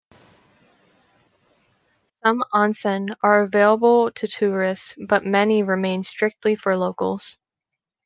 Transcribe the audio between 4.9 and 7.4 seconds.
but many remain strictly for locals.